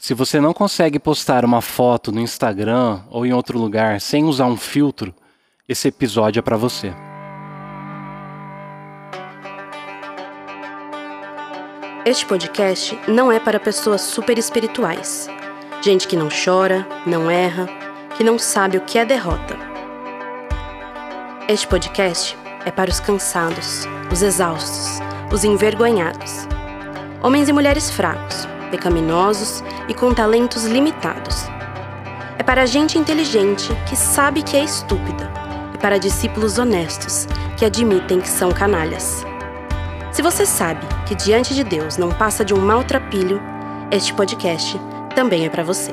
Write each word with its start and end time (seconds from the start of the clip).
Se 0.00 0.14
você 0.14 0.40
não 0.40 0.54
consegue 0.54 0.96
postar 1.00 1.44
uma 1.44 1.60
foto 1.60 2.12
no 2.12 2.20
Instagram 2.20 3.00
ou 3.10 3.26
em 3.26 3.32
outro 3.32 3.58
lugar 3.58 4.00
sem 4.00 4.22
usar 4.22 4.46
um 4.46 4.56
filtro, 4.56 5.12
esse 5.68 5.88
episódio 5.88 6.38
é 6.38 6.42
para 6.42 6.56
você. 6.56 6.94
Este 12.06 12.24
podcast 12.24 12.96
não 13.08 13.30
é 13.30 13.40
para 13.40 13.58
pessoas 13.58 14.00
super 14.00 14.38
espirituais. 14.38 15.28
Gente 15.82 16.06
que 16.06 16.16
não 16.16 16.28
chora, 16.28 16.86
não 17.04 17.28
erra, 17.28 17.66
que 18.16 18.22
não 18.22 18.38
sabe 18.38 18.78
o 18.78 18.82
que 18.82 18.98
é 18.98 19.04
derrota. 19.04 19.56
Este 21.48 21.66
podcast 21.66 22.38
é 22.64 22.70
para 22.70 22.88
os 22.88 23.00
cansados, 23.00 23.84
os 24.12 24.22
exaustos, 24.22 25.00
os 25.32 25.42
envergonhados. 25.42 26.46
Homens 27.20 27.48
e 27.48 27.52
mulheres 27.52 27.90
fracos, 27.90 28.46
pecaminosos 28.68 29.62
e 29.88 29.94
com 29.94 30.14
talentos 30.14 30.64
limitados. 30.64 31.46
É 32.38 32.42
para 32.42 32.66
gente 32.66 32.98
inteligente 32.98 33.68
que 33.88 33.96
sabe 33.96 34.42
que 34.42 34.56
é 34.56 34.62
estúpida 34.62 35.30
e 35.74 35.78
para 35.78 35.98
discípulos 35.98 36.58
honestos 36.58 37.26
que 37.56 37.64
admitem 37.64 38.20
que 38.20 38.28
são 38.28 38.52
canalhas. 38.52 39.24
Se 40.12 40.22
você 40.22 40.46
sabe 40.46 40.86
que 41.06 41.14
diante 41.14 41.54
de 41.54 41.64
Deus 41.64 41.96
não 41.96 42.10
passa 42.10 42.44
de 42.44 42.54
um 42.54 42.60
maltrapilho, 42.60 43.40
este 43.90 44.14
podcast 44.14 44.80
também 45.14 45.44
é 45.44 45.48
para 45.48 45.62
você. 45.62 45.92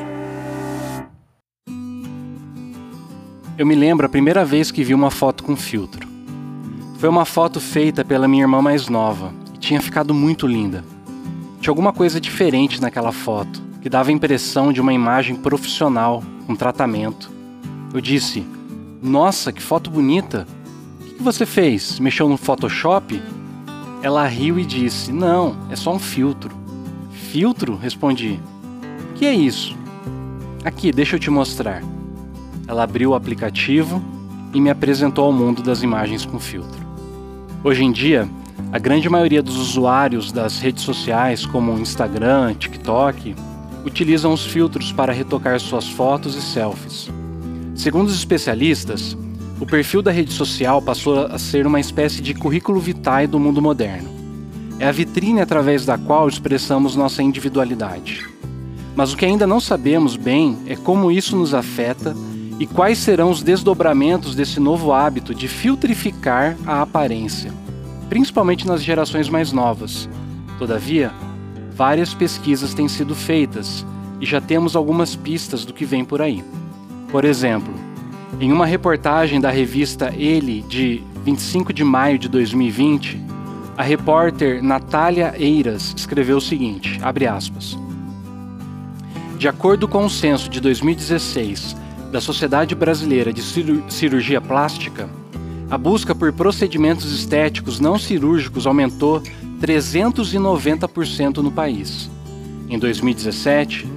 Eu 3.58 3.66
me 3.66 3.74
lembro 3.74 4.06
a 4.06 4.10
primeira 4.10 4.44
vez 4.44 4.70
que 4.70 4.84
vi 4.84 4.94
uma 4.94 5.10
foto 5.10 5.44
com 5.44 5.56
filtro. 5.56 6.08
Foi 7.00 7.08
uma 7.08 7.24
foto 7.24 7.60
feita 7.60 8.04
pela 8.04 8.28
minha 8.28 8.44
irmã 8.44 8.62
mais 8.62 8.88
nova 8.90 9.34
e 9.54 9.58
tinha 9.58 9.82
ficado 9.82 10.14
muito 10.14 10.46
linda. 10.46 10.84
Tinha 11.66 11.72
alguma 11.72 11.92
coisa 11.92 12.22
diferente 12.22 12.80
naquela 12.80 13.12
foto, 13.12 13.60
que 13.82 13.90
dava 13.90 14.12
a 14.12 14.14
impressão 14.14 14.72
de 14.72 14.80
uma 14.80 14.94
imagem 14.94 15.36
profissional, 15.36 16.24
um 16.48 16.56
tratamento. 16.56 17.32
Eu 17.92 18.00
disse: 18.00 18.46
Nossa, 19.02 19.52
que 19.52 19.64
foto 19.64 19.90
bonita! 19.90 20.46
O 21.02 21.16
que 21.16 21.24
você 21.24 21.44
fez? 21.44 22.00
Mexeu 22.00 22.30
no 22.30 22.38
Photoshop? 22.38 23.20
Ela 24.04 24.28
riu 24.28 24.60
e 24.60 24.64
disse: 24.64 25.12
Não, 25.12 25.58
é 25.72 25.76
só 25.76 25.92
um 25.92 25.98
filtro. 25.98 26.52
Filtro? 27.32 27.76
Respondi. 27.76 28.40
Que 29.16 29.26
é 29.26 29.34
isso? 29.34 29.76
Aqui, 30.64 30.92
deixa 30.92 31.16
eu 31.16 31.20
te 31.20 31.32
mostrar. 31.32 31.82
Ela 32.68 32.84
abriu 32.84 33.10
o 33.10 33.16
aplicativo 33.16 34.04
e 34.54 34.62
me 34.62 34.70
apresentou 34.70 35.26
ao 35.26 35.34
mundo 35.34 35.64
das 35.64 35.82
imagens 35.82 36.28
com 36.28 36.40
filtro. 36.40 36.86
Hoje 37.64 37.84
em 37.84 37.92
dia, 37.92 38.30
a 38.72 38.80
grande 38.80 39.10
maioria 39.10 39.42
dos 39.42 39.58
usuários 39.58 40.32
das 40.32 40.60
redes 40.60 40.84
sociais, 40.84 41.46
como 41.46 41.78
Instagram, 41.80 42.54
TikTok, 42.56 43.36
utilizam 43.86 44.34
os 44.34 44.46
filtros 44.46 44.92
para 44.92 45.14
retocar 45.14 45.60
suas 45.60 45.88
fotos 45.88 46.36
e 46.36 46.42
selfies. 46.42 47.10
Segundo 47.76 48.08
os 48.08 48.16
especialistas, 48.16 49.16
o 49.60 49.66
perfil 49.66 50.02
da 50.02 50.12
rede 50.12 50.34
social 50.34 50.82
passou 50.82 51.26
a 51.26 51.38
ser 51.38 51.66
uma 51.66 51.80
espécie 51.80 52.22
de 52.22 52.34
currículo 52.34 52.80
vitae 52.80 53.28
do 53.28 53.40
mundo 53.40 53.62
moderno. 53.62 54.10
É 54.80 54.88
a 54.88 54.92
vitrine 54.92 55.40
através 55.40 55.86
da 55.86 55.98
qual 55.98 56.28
expressamos 56.28 56.96
nossa 56.96 57.24
individualidade. 57.24 58.28
Mas 58.96 59.14
o 59.14 59.18
que 59.18 59.26
ainda 59.26 59.46
não 59.48 59.60
sabemos 59.60 60.18
bem 60.18 60.58
é 60.68 60.76
como 60.76 61.12
isso 61.12 61.36
nos 61.36 61.54
afeta 61.54 62.16
e 62.60 62.66
quais 62.66 62.98
serão 62.98 63.30
os 63.30 63.42
desdobramentos 63.42 64.36
desse 64.36 64.60
novo 64.60 64.92
hábito 64.92 65.34
de 65.34 65.48
filtrificar 65.48 66.58
a 66.66 66.82
aparência 66.82 67.54
principalmente 68.10 68.68
nas 68.68 68.84
gerações 68.84 69.30
mais 69.30 69.52
novas. 69.52 70.10
Todavia, 70.58 71.12
várias 71.74 72.14
pesquisas 72.14 72.74
têm 72.74 72.88
sido 72.88 73.16
feitas 73.16 73.86
e 74.22 74.26
já 74.26 74.40
temos 74.40 74.76
algumas 74.76 75.16
pistas 75.16 75.66
do 75.66 75.74
que 75.74 75.86
vem 75.86 76.06
por 76.06 76.22
aí. 76.22 76.44
Por 77.12 77.26
exemplo, 77.26 77.74
em 78.40 78.52
uma 78.52 78.66
reportagem 78.66 79.40
da 79.40 79.50
revista 79.50 80.14
Ele 80.16 80.62
de 80.64 81.02
25 81.24 81.74
de 81.74 81.84
maio 81.84 82.20
de 82.20 82.28
2020, 82.30 83.22
a 83.78 83.84
repórter 83.84 84.64
Natália 84.64 85.34
Eiras 85.38 85.94
escreveu 85.96 86.38
o 86.38 86.42
seguinte: 86.42 87.00
aspas. 87.30 87.78
De 89.38 89.48
acordo 89.48 89.88
com 89.88 90.06
o 90.06 90.10
censo 90.10 90.50
de 90.50 90.62
2016 90.62 91.76
da 92.12 92.22
Sociedade 92.22 92.74
Brasileira 92.74 93.34
de 93.34 93.42
Cirurgia 93.90 94.40
Plástica, 94.40 95.10
a 95.70 95.78
busca 95.78 96.14
por 96.14 96.32
procedimentos 96.32 97.12
estéticos 97.12 97.80
não 97.80 97.98
cirúrgicos 97.98 98.68
aumentou 98.68 99.22
390% 99.60 101.38
no 101.38 101.52
país. 101.52 102.10
Em 102.70 102.78
2017, 102.78 103.88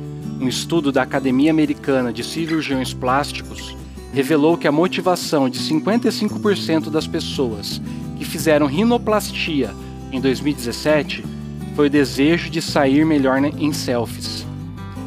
um 0.41 0.49
estudo 0.49 0.91
da 0.91 1.03
Academia 1.03 1.51
Americana 1.51 2.13
de 2.13 2.25
Cirurgiões 2.25 2.95
Plásticos 2.95 3.77
revelou 4.13 4.57
que 4.57 4.67
a 4.67 4.73
motivação 4.73 5.49
de 5.49 5.59
55% 5.61 6.91
das 6.91 7.07
pessoas 7.07 7.83
que 8.17 8.25
fizeram 8.25 8.67
rinoplastia 8.67 9.71
em 10.11 10.21
2017 10.21 11.25
foi 11.77 11.89
o 11.89 11.91
desejo 11.91 12.51
de 12.51 12.63
sair 12.63 13.05
melhor 13.05 13.39
em 13.45 13.73
selfies. 13.73 14.47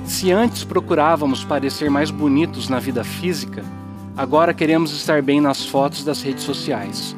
Se 0.06 0.32
antes 0.32 0.64
procurávamos 0.64 1.44
parecer 1.44 1.90
mais 1.90 2.12
bonitos 2.12 2.70
na 2.70 2.80
vida 2.80 3.04
física, 3.04 3.64
Agora 4.16 4.54
queremos 4.54 4.92
estar 4.92 5.22
bem 5.22 5.40
nas 5.40 5.66
fotos 5.66 6.04
das 6.04 6.22
redes 6.22 6.44
sociais. 6.44 7.16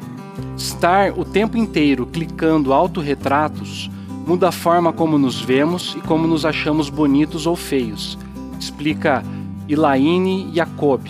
Estar 0.56 1.12
o 1.18 1.24
tempo 1.24 1.56
inteiro 1.56 2.06
clicando 2.06 2.72
autorretratos 2.72 3.90
muda 4.26 4.48
a 4.48 4.52
forma 4.52 4.92
como 4.92 5.18
nos 5.18 5.40
vemos 5.40 5.94
e 5.98 6.00
como 6.00 6.26
nos 6.26 6.46
achamos 6.46 6.88
bonitos 6.88 7.46
ou 7.46 7.56
feios, 7.56 8.16
explica 8.58 9.22
Elaine 9.68 10.50
Jacob, 10.54 11.02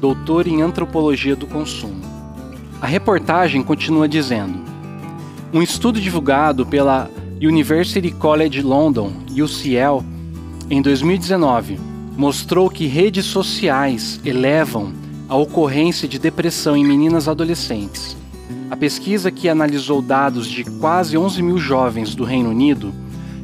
doutor 0.00 0.46
em 0.46 0.62
antropologia 0.62 1.36
do 1.36 1.46
consumo. 1.46 2.02
A 2.80 2.86
reportagem 2.86 3.62
continua 3.62 4.08
dizendo: 4.08 4.58
um 5.52 5.62
estudo 5.62 6.00
divulgado 6.00 6.66
pela 6.66 7.10
University 7.40 8.10
College 8.10 8.62
London, 8.62 9.12
UCL, 9.30 10.04
em 10.70 10.82
2019, 10.82 11.78
mostrou 12.16 12.68
que 12.68 12.86
redes 12.86 13.26
sociais 13.26 14.20
elevam 14.24 14.92
a 15.28 15.36
ocorrência 15.36 16.08
de 16.08 16.18
depressão 16.18 16.74
em 16.74 16.84
meninas 16.84 17.28
adolescentes. 17.28 18.16
A 18.70 18.76
pesquisa, 18.76 19.30
que 19.30 19.48
analisou 19.48 20.00
dados 20.00 20.46
de 20.46 20.64
quase 20.64 21.18
11 21.18 21.42
mil 21.42 21.58
jovens 21.58 22.14
do 22.14 22.24
Reino 22.24 22.48
Unido, 22.48 22.94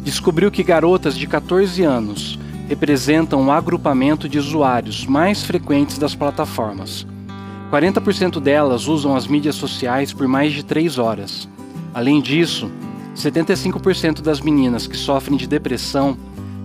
descobriu 0.03 0.50
que 0.50 0.62
garotas 0.62 1.17
de 1.17 1.27
14 1.27 1.83
anos 1.83 2.39
representam 2.69 3.47
o 3.47 3.50
agrupamento 3.50 4.27
de 4.28 4.39
usuários 4.39 5.05
mais 5.05 5.43
frequentes 5.43 5.99
das 5.99 6.15
plataformas. 6.15 7.06
40% 7.71 8.41
delas 8.41 8.89
usam 8.89 9.15
as 9.15 9.27
mídias 9.27 9.55
sociais 9.55 10.12
por 10.12 10.27
mais 10.27 10.55
de 10.55 10.65
3 10.65 10.99
horas. 10.99 11.47
Além 11.93 12.22
disso, 12.22 12.71
75% 13.15 14.22
das 14.22 14.41
meninas 14.41 14.87
que 14.87 14.97
sofrem 14.97 15.37
de 15.37 15.47
depressão 15.47 16.16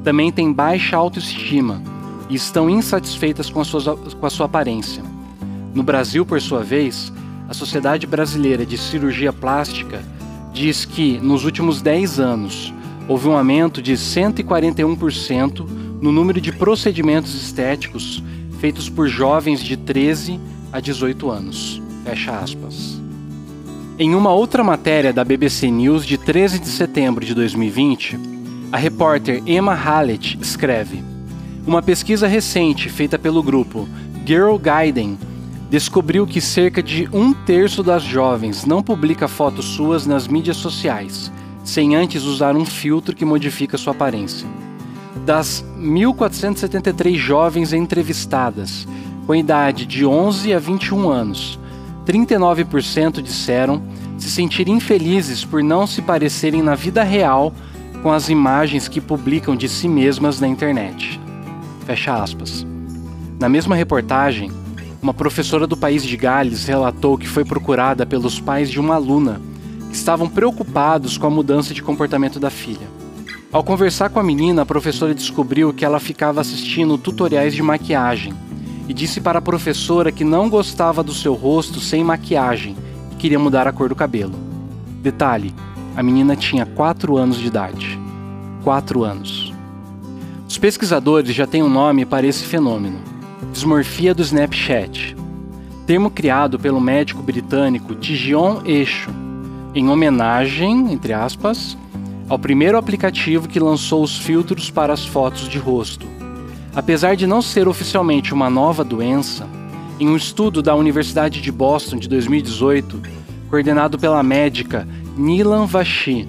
também 0.01 0.31
têm 0.31 0.53
baixa 0.53 0.95
autoestima 0.95 1.81
e 2.29 2.35
estão 2.35 2.69
insatisfeitas 2.69 3.49
com 3.49 3.59
a, 3.59 3.65
sua, 3.65 3.97
com 3.97 4.25
a 4.25 4.29
sua 4.29 4.45
aparência. 4.45 5.03
No 5.73 5.83
Brasil, 5.83 6.25
por 6.25 6.39
sua 6.41 6.63
vez, 6.63 7.11
a 7.47 7.53
Sociedade 7.53 8.05
Brasileira 8.05 8.65
de 8.65 8.77
Cirurgia 8.77 9.33
Plástica 9.33 10.03
diz 10.53 10.85
que, 10.85 11.19
nos 11.19 11.45
últimos 11.45 11.81
10 11.81 12.19
anos, 12.19 12.73
houve 13.07 13.27
um 13.27 13.35
aumento 13.35 13.81
de 13.81 13.93
141% 13.93 15.67
no 16.01 16.11
número 16.11 16.39
de 16.39 16.51
procedimentos 16.51 17.33
estéticos 17.33 18.23
feitos 18.59 18.89
por 18.89 19.07
jovens 19.07 19.63
de 19.63 19.77
13 19.77 20.39
a 20.71 20.79
18 20.79 21.29
anos. 21.31 21.81
Fecha 22.03 22.37
aspas. 22.37 23.01
Em 23.97 24.13
uma 24.15 24.31
outra 24.31 24.63
matéria 24.63 25.11
da 25.11 25.23
BBC 25.23 25.69
News 25.69 26.05
de 26.05 26.17
13 26.17 26.59
de 26.59 26.67
setembro 26.67 27.25
de 27.25 27.33
2020, 27.33 28.19
a 28.71 28.77
repórter 28.77 29.41
Emma 29.45 29.73
Hallett 29.73 30.37
escreve: 30.39 31.03
Uma 31.69 31.83
pesquisa 31.83 32.25
recente 32.25 32.89
feita 32.89 33.19
pelo 33.19 33.43
grupo 33.43 33.87
Girl 34.25 34.55
Guiding 34.57 35.19
descobriu 35.69 36.25
que 36.25 36.41
cerca 36.41 36.81
de 36.81 37.07
um 37.13 37.31
terço 37.31 37.83
das 37.83 38.01
jovens 38.01 38.65
não 38.65 38.81
publica 38.81 39.27
fotos 39.27 39.65
suas 39.65 40.07
nas 40.07 40.27
mídias 40.27 40.57
sociais, 40.57 41.31
sem 41.63 41.95
antes 41.95 42.23
usar 42.23 42.55
um 42.55 42.65
filtro 42.65 43.15
que 43.15 43.23
modifica 43.23 43.77
sua 43.77 43.93
aparência. 43.93 44.47
Das 45.27 45.63
1.473 45.79 47.13
jovens 47.13 47.71
entrevistadas, 47.71 48.87
com 49.27 49.35
idade 49.35 49.85
de 49.85 50.03
11 50.03 50.51
a 50.51 50.57
21 50.57 51.07
anos, 51.07 51.59
39% 52.03 53.21
disseram 53.21 53.83
se 54.17 54.31
sentir 54.31 54.67
infelizes 54.67 55.45
por 55.45 55.61
não 55.61 55.85
se 55.85 56.01
parecerem 56.01 56.63
na 56.63 56.73
vida 56.73 57.03
real 57.03 57.53
com 58.01 58.11
as 58.11 58.27
imagens 58.27 58.87
que 58.87 58.99
publicam 58.99 59.55
de 59.55 59.69
si 59.69 59.87
mesmas 59.87 60.39
na 60.39 60.47
internet. 60.47 61.28
Fecha 61.89 62.13
aspas. 62.13 62.67
Na 63.39 63.49
mesma 63.49 63.75
reportagem, 63.75 64.51
uma 65.01 65.11
professora 65.11 65.65
do 65.65 65.75
país 65.75 66.03
de 66.03 66.15
Gales 66.15 66.67
relatou 66.67 67.17
que 67.17 67.27
foi 67.27 67.43
procurada 67.43 68.05
pelos 68.05 68.39
pais 68.39 68.69
de 68.69 68.79
uma 68.79 68.93
aluna 68.93 69.41
que 69.89 69.95
estavam 69.95 70.29
preocupados 70.29 71.17
com 71.17 71.25
a 71.25 71.31
mudança 71.31 71.73
de 71.73 71.81
comportamento 71.81 72.39
da 72.39 72.51
filha. 72.51 72.87
Ao 73.51 73.63
conversar 73.63 74.11
com 74.11 74.19
a 74.19 74.23
menina, 74.23 74.61
a 74.61 74.65
professora 74.67 75.15
descobriu 75.15 75.73
que 75.73 75.83
ela 75.83 75.99
ficava 75.99 76.39
assistindo 76.39 76.95
tutoriais 76.95 77.55
de 77.55 77.63
maquiagem 77.63 78.35
e 78.87 78.93
disse 78.93 79.19
para 79.19 79.39
a 79.39 79.41
professora 79.41 80.11
que 80.11 80.23
não 80.23 80.47
gostava 80.47 81.01
do 81.01 81.11
seu 81.11 81.33
rosto 81.33 81.79
sem 81.79 82.03
maquiagem 82.03 82.77
e 83.11 83.15
queria 83.15 83.39
mudar 83.39 83.67
a 83.67 83.71
cor 83.71 83.89
do 83.89 83.95
cabelo. 83.95 84.35
Detalhe: 85.01 85.55
a 85.95 86.03
menina 86.03 86.35
tinha 86.35 86.67
4 86.67 87.17
anos 87.17 87.39
de 87.39 87.47
idade. 87.47 87.99
4 88.63 89.03
anos. 89.03 89.48
Os 90.49 90.57
pesquisadores 90.57 91.35
já 91.35 91.45
têm 91.45 91.61
um 91.61 91.69
nome 91.69 92.07
para 92.07 92.25
esse 92.25 92.43
fenômeno: 92.43 92.97
dismorfia 93.53 94.15
do 94.15 94.23
Snapchat, 94.23 95.15
termo 95.85 96.09
criado 96.09 96.57
pelo 96.57 96.81
médico 96.81 97.21
britânico 97.21 97.93
Tijion 97.93 98.61
Eixo, 98.65 99.11
em 99.75 99.87
homenagem, 99.89 100.91
entre 100.91 101.13
aspas, 101.13 101.77
ao 102.27 102.39
primeiro 102.39 102.79
aplicativo 102.79 103.47
que 103.47 103.59
lançou 103.59 104.01
os 104.01 104.17
filtros 104.17 104.71
para 104.71 104.91
as 104.91 105.05
fotos 105.05 105.47
de 105.47 105.59
rosto. 105.59 106.07
Apesar 106.75 107.15
de 107.15 107.27
não 107.27 107.43
ser 107.43 107.67
oficialmente 107.67 108.33
uma 108.33 108.49
nova 108.49 108.83
doença, 108.83 109.47
em 109.99 110.09
um 110.09 110.15
estudo 110.15 110.63
da 110.63 110.73
Universidade 110.73 111.41
de 111.41 111.51
Boston 111.51 111.97
de 111.97 112.09
2018, 112.09 112.99
coordenado 113.51 113.99
pela 113.99 114.23
médica 114.23 114.87
Nilan 115.15 115.67
Vashi, 115.67 116.27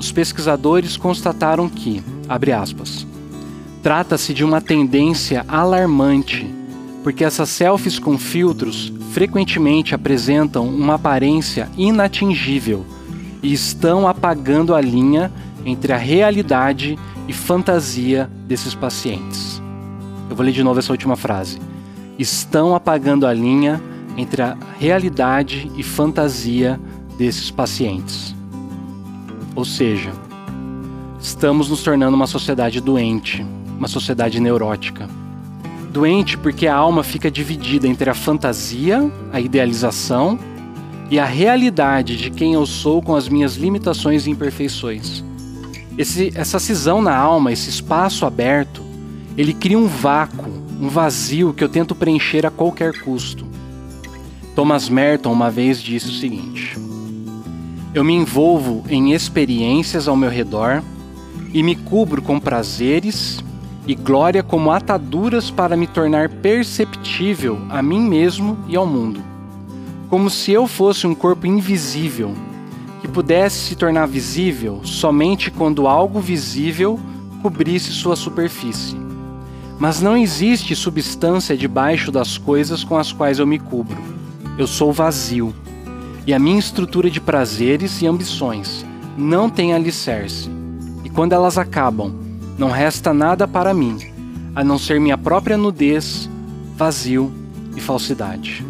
os 0.00 0.10
pesquisadores 0.10 0.96
constataram 0.96 1.68
que, 1.68 2.02
abre 2.28 2.50
aspas, 2.50 3.06
trata-se 3.82 4.32
de 4.32 4.44
uma 4.44 4.60
tendência 4.60 5.44
alarmante, 5.48 6.48
porque 7.02 7.24
essas 7.24 7.48
selfies 7.48 7.98
com 7.98 8.16
filtros 8.16 8.92
frequentemente 9.10 9.94
apresentam 9.94 10.66
uma 10.66 10.94
aparência 10.94 11.68
inatingível 11.76 12.86
e 13.42 13.52
estão 13.52 14.06
apagando 14.06 14.74
a 14.74 14.80
linha 14.80 15.32
entre 15.64 15.92
a 15.92 15.96
realidade 15.96 16.96
e 17.26 17.32
fantasia 17.32 18.30
desses 18.46 18.74
pacientes. 18.74 19.60
Eu 20.30 20.36
vou 20.36 20.46
ler 20.46 20.52
de 20.52 20.62
novo 20.62 20.78
essa 20.78 20.92
última 20.92 21.16
frase. 21.16 21.58
Estão 22.18 22.74
apagando 22.74 23.26
a 23.26 23.32
linha 23.32 23.82
entre 24.16 24.42
a 24.42 24.56
realidade 24.78 25.70
e 25.76 25.82
fantasia 25.82 26.80
desses 27.18 27.50
pacientes. 27.50 28.34
Ou 29.54 29.64
seja, 29.64 30.12
estamos 31.20 31.68
nos 31.68 31.82
tornando 31.82 32.16
uma 32.16 32.26
sociedade 32.26 32.80
doente, 32.80 33.44
uma 33.82 33.88
sociedade 33.88 34.38
neurótica. 34.38 35.08
Doente 35.90 36.38
porque 36.38 36.68
a 36.68 36.76
alma 36.76 37.02
fica 37.02 37.28
dividida 37.28 37.88
entre 37.88 38.08
a 38.08 38.14
fantasia, 38.14 39.10
a 39.32 39.40
idealização 39.40 40.38
e 41.10 41.18
a 41.18 41.24
realidade 41.24 42.16
de 42.16 42.30
quem 42.30 42.54
eu 42.54 42.64
sou 42.64 43.02
com 43.02 43.16
as 43.16 43.28
minhas 43.28 43.56
limitações 43.56 44.24
e 44.24 44.30
imperfeições. 44.30 45.24
Esse, 45.98 46.30
essa 46.36 46.60
cisão 46.60 47.02
na 47.02 47.16
alma, 47.16 47.50
esse 47.50 47.70
espaço 47.70 48.24
aberto, 48.24 48.82
ele 49.36 49.52
cria 49.52 49.76
um 49.76 49.88
vácuo, 49.88 50.48
um 50.80 50.88
vazio 50.88 51.52
que 51.52 51.64
eu 51.64 51.68
tento 51.68 51.92
preencher 51.92 52.46
a 52.46 52.52
qualquer 52.52 53.00
custo. 53.00 53.44
Thomas 54.54 54.88
Merton 54.88 55.32
uma 55.32 55.50
vez 55.50 55.82
disse 55.82 56.06
o 56.06 56.12
seguinte: 56.12 56.78
Eu 57.92 58.04
me 58.04 58.12
envolvo 58.12 58.84
em 58.88 59.12
experiências 59.12 60.06
ao 60.06 60.14
meu 60.14 60.30
redor 60.30 60.84
e 61.52 61.64
me 61.64 61.74
cubro 61.74 62.22
com 62.22 62.38
prazeres 62.38 63.42
e 63.86 63.94
glória 63.94 64.42
como 64.42 64.70
ataduras 64.70 65.50
para 65.50 65.76
me 65.76 65.86
tornar 65.86 66.28
perceptível 66.28 67.58
a 67.68 67.82
mim 67.82 68.00
mesmo 68.00 68.58
e 68.68 68.76
ao 68.76 68.86
mundo 68.86 69.32
como 70.12 70.28
se 70.28 70.52
eu 70.52 70.66
fosse 70.66 71.06
um 71.06 71.14
corpo 71.14 71.46
invisível, 71.46 72.34
que 73.00 73.08
pudesse 73.08 73.56
se 73.56 73.74
tornar 73.74 74.04
visível 74.04 74.82
somente 74.84 75.50
quando 75.50 75.88
algo 75.88 76.20
visível 76.20 77.00
cobrisse 77.40 77.92
sua 77.92 78.14
superfície. 78.14 78.94
Mas 79.78 80.02
não 80.02 80.14
existe 80.14 80.76
substância 80.76 81.56
debaixo 81.56 82.12
das 82.12 82.36
coisas 82.36 82.84
com 82.84 82.98
as 82.98 83.10
quais 83.10 83.38
eu 83.38 83.46
me 83.46 83.58
cubro. 83.58 83.96
Eu 84.58 84.66
sou 84.66 84.92
vazio. 84.92 85.54
E 86.26 86.34
a 86.34 86.38
minha 86.38 86.58
estrutura 86.58 87.10
de 87.10 87.18
prazeres 87.18 88.02
e 88.02 88.06
ambições 88.06 88.84
não 89.16 89.48
tem 89.48 89.72
alicerce. 89.72 90.50
E 91.02 91.08
quando 91.08 91.32
elas 91.32 91.56
acabam, 91.56 92.12
não 92.62 92.70
resta 92.70 93.12
nada 93.12 93.48
para 93.48 93.74
mim, 93.74 93.98
a 94.54 94.62
não 94.62 94.78
ser 94.78 95.00
minha 95.00 95.18
própria 95.18 95.56
nudez, 95.56 96.30
vazio 96.76 97.32
e 97.74 97.80
falsidade. 97.80 98.64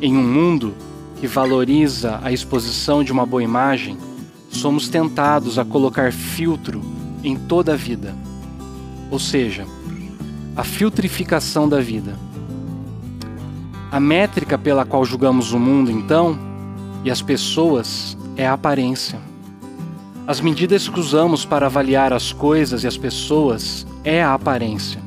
Em 0.00 0.16
um 0.16 0.22
mundo 0.22 0.72
que 1.20 1.26
valoriza 1.26 2.20
a 2.22 2.30
exposição 2.30 3.02
de 3.02 3.10
uma 3.10 3.26
boa 3.26 3.42
imagem, 3.42 3.98
somos 4.50 4.88
tentados 4.88 5.58
a 5.58 5.64
colocar 5.64 6.12
filtro 6.12 6.80
em 7.24 7.34
toda 7.34 7.72
a 7.72 7.76
vida. 7.76 8.14
Ou 9.10 9.18
seja, 9.18 9.66
a 10.54 10.62
filtrificação 10.62 11.68
da 11.68 11.80
vida. 11.80 12.16
A 13.90 13.98
métrica 13.98 14.56
pela 14.56 14.84
qual 14.84 15.04
julgamos 15.04 15.52
o 15.52 15.58
mundo, 15.58 15.90
então, 15.90 16.38
e 17.02 17.10
as 17.10 17.20
pessoas 17.20 18.16
é 18.36 18.46
a 18.46 18.52
aparência. 18.52 19.18
As 20.26 20.40
medidas 20.40 20.88
que 20.88 20.98
usamos 20.98 21.44
para 21.44 21.66
avaliar 21.66 22.12
as 22.12 22.32
coisas 22.32 22.82
e 22.82 22.86
as 22.88 22.96
pessoas 22.96 23.86
é 24.02 24.20
a 24.20 24.34
aparência. 24.34 25.00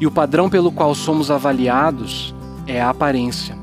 E 0.00 0.06
o 0.06 0.12
padrão 0.12 0.48
pelo 0.48 0.70
qual 0.70 0.94
somos 0.94 1.28
avaliados 1.28 2.32
é 2.64 2.80
a 2.80 2.90
aparência. 2.90 3.56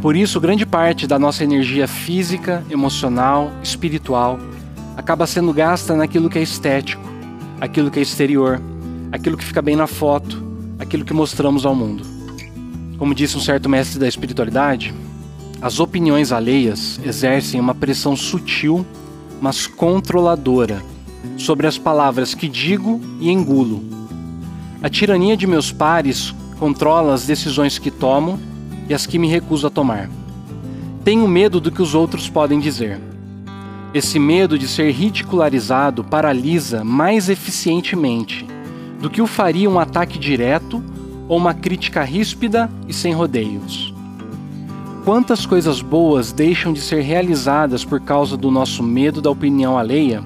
Por 0.00 0.14
isso, 0.14 0.40
grande 0.40 0.64
parte 0.64 1.08
da 1.08 1.18
nossa 1.18 1.42
energia 1.42 1.88
física, 1.88 2.62
emocional, 2.70 3.50
espiritual 3.60 4.38
acaba 4.96 5.26
sendo 5.26 5.52
gasta 5.52 5.96
naquilo 5.96 6.30
que 6.30 6.38
é 6.38 6.42
estético, 6.42 7.02
aquilo 7.60 7.90
que 7.90 7.98
é 7.98 8.02
exterior, 8.02 8.60
aquilo 9.10 9.36
que 9.36 9.44
fica 9.44 9.60
bem 9.60 9.74
na 9.74 9.88
foto, 9.88 10.40
aquilo 10.78 11.04
que 11.04 11.12
mostramos 11.12 11.66
ao 11.66 11.74
mundo. 11.74 12.04
Como 12.98 13.16
disse 13.16 13.36
um 13.36 13.40
certo 13.40 13.68
mestre 13.68 13.98
da 13.98 14.06
espiritualidade, 14.06 14.94
as 15.60 15.80
opiniões 15.80 16.30
alheias 16.30 17.00
exercem 17.04 17.58
uma 17.58 17.74
pressão 17.74 18.14
sutil, 18.14 18.86
mas 19.44 19.66
controladora, 19.66 20.82
sobre 21.36 21.66
as 21.66 21.76
palavras 21.76 22.34
que 22.34 22.48
digo 22.48 22.98
e 23.20 23.30
engulo. 23.30 23.84
A 24.82 24.88
tirania 24.88 25.36
de 25.36 25.46
meus 25.46 25.70
pares 25.70 26.34
controla 26.58 27.12
as 27.12 27.26
decisões 27.26 27.78
que 27.78 27.90
tomo 27.90 28.40
e 28.88 28.94
as 28.94 29.04
que 29.04 29.18
me 29.18 29.28
recuso 29.28 29.66
a 29.66 29.70
tomar. 29.70 30.08
Tenho 31.04 31.28
medo 31.28 31.60
do 31.60 31.70
que 31.70 31.82
os 31.82 31.94
outros 31.94 32.26
podem 32.26 32.58
dizer. 32.58 32.98
Esse 33.92 34.18
medo 34.18 34.58
de 34.58 34.66
ser 34.66 34.90
ridicularizado 34.92 36.02
paralisa 36.02 36.82
mais 36.82 37.28
eficientemente 37.28 38.46
do 38.98 39.10
que 39.10 39.20
o 39.20 39.26
faria 39.26 39.68
um 39.68 39.78
ataque 39.78 40.18
direto 40.18 40.82
ou 41.28 41.36
uma 41.36 41.52
crítica 41.52 42.02
ríspida 42.02 42.70
e 42.88 42.94
sem 42.94 43.12
rodeios. 43.12 43.93
Quantas 45.04 45.44
coisas 45.44 45.82
boas 45.82 46.32
deixam 46.32 46.72
de 46.72 46.80
ser 46.80 47.02
realizadas 47.02 47.84
por 47.84 48.00
causa 48.00 48.38
do 48.38 48.50
nosso 48.50 48.82
medo 48.82 49.20
da 49.20 49.30
opinião 49.30 49.76
alheia? 49.76 50.24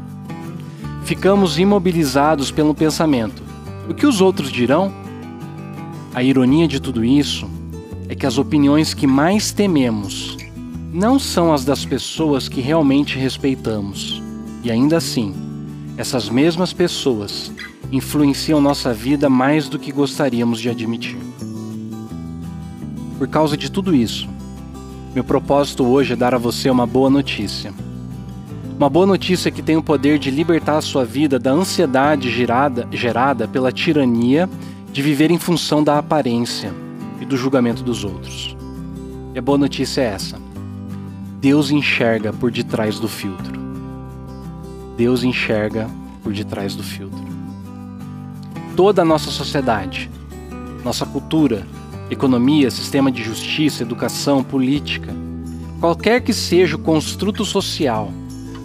Ficamos 1.02 1.58
imobilizados 1.58 2.52
pelo 2.52 2.73
pensamento: 2.73 3.42
o 3.88 3.94
que 3.94 4.06
os 4.06 4.20
outros 4.20 4.52
dirão? 4.52 4.94
A 6.14 6.23
ironia 6.23 6.68
de 6.68 6.78
tudo 6.78 7.04
isso 7.04 7.50
é 8.08 8.14
que 8.14 8.25
as 8.25 8.38
opiniões 8.38 8.94
que 8.94 9.04
mais 9.04 9.50
tememos 9.50 10.37
não 10.92 11.18
são 11.18 11.52
as 11.52 11.64
das 11.64 11.85
pessoas 11.85 12.49
que 12.49 12.61
realmente 12.61 13.18
respeitamos. 13.18 14.23
E 14.62 14.70
ainda 14.70 14.99
assim, 14.99 15.35
essas 15.97 16.28
mesmas 16.28 16.73
pessoas 16.73 17.50
influenciam 17.90 18.61
nossa 18.61 18.94
vida 18.94 19.28
mais 19.28 19.68
do 19.68 19.76
que 19.76 19.90
gostaríamos 19.90 20.61
de 20.61 20.70
admitir. 20.70 21.18
Por 23.18 23.26
causa 23.26 23.56
de 23.56 23.68
tudo 23.68 23.92
isso, 23.92 24.38
meu 25.18 25.25
propósito 25.25 25.84
hoje 25.84 26.12
é 26.12 26.16
dar 26.16 26.32
a 26.32 26.38
você 26.38 26.70
uma 26.70 26.87
boa 26.87 27.10
notícia. 27.10 27.75
Uma 28.78 28.88
boa 28.88 29.04
notícia 29.04 29.50
que 29.50 29.60
tem 29.60 29.76
o 29.76 29.82
poder 29.82 30.16
de 30.16 30.30
libertar 30.30 30.76
a 30.76 30.80
sua 30.80 31.04
vida 31.04 31.40
da 31.40 31.50
ansiedade 31.50 32.30
gerada, 32.30 32.87
gerada 32.92 33.48
pela 33.48 33.72
tirania 33.72 34.48
de 34.92 35.02
viver 35.02 35.32
em 35.32 35.38
função 35.38 35.82
da 35.82 35.98
aparência 35.98 36.72
e 37.20 37.25
do 37.25 37.37
julgamento 37.37 37.82
dos 37.82 38.04
outros. 38.04 38.56
E 39.34 39.38
a 39.40 39.42
boa 39.42 39.58
notícia 39.58 40.02
é 40.02 40.04
essa: 40.04 40.40
Deus 41.40 41.72
enxerga 41.72 42.32
por 42.32 42.52
detrás 42.52 43.00
do 43.00 43.08
filtro. 43.08 43.58
Deus 44.96 45.25
enxerga 45.25 45.90
por 46.22 46.32
detrás 46.32 46.76
do 46.76 46.84
filtro. 46.84 47.26
Toda 48.76 49.02
a 49.02 49.04
nossa 49.04 49.32
sociedade, 49.32 50.08
nossa 50.84 51.04
cultura, 51.04 51.66
economia, 52.11 52.71
sistema 52.71 53.11
de 53.11 53.23
justiça, 53.23 53.83
educação, 53.83 54.43
política, 54.43 55.15
qualquer 55.81 56.21
que 56.21 56.33
seja 56.33 56.77
o 56.77 56.81
construto 56.81 57.45
social, 57.45 58.11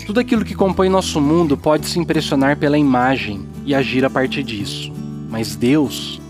tudo 0.06 0.20
aquilo 0.20 0.46
que 0.46 0.56
compõe 0.56 0.90
nosso 0.90 1.22
mundo 1.22 1.58
pode 1.58 1.88
se 1.88 2.00
impressionar 2.00 2.58
pela 2.58 2.78
imagem 2.78 3.46
e 3.66 3.74
agir 3.74 4.04
a 4.04 4.10
partir 4.10 4.44
disso. 4.44 4.92
Mas 5.30 5.56
Deus 5.56 6.22